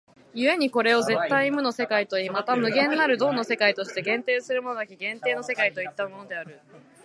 [0.33, 6.59] 故にこれを絶対無の世界といい、また無限なる動の世界として限定するものなき限定の世界ともいったのである。